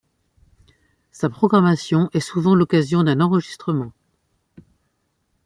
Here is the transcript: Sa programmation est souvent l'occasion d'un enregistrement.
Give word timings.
Sa 1.11 1.29
programmation 1.29 2.09
est 2.13 2.21
souvent 2.21 2.55
l'occasion 2.55 3.03
d'un 3.03 3.21
enregistrement. 3.21 3.91